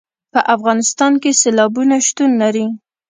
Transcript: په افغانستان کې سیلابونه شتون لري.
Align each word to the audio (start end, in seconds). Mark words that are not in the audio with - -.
په 0.33 0.39
افغانستان 0.55 1.13
کې 1.21 1.31
سیلابونه 1.41 1.95
شتون 2.07 2.31
لري. 2.41 2.65